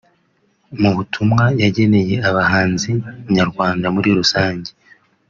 [0.81, 2.91] Mu butumwa yageneye abahanzi
[3.35, 4.69] nyarwanda muri rusange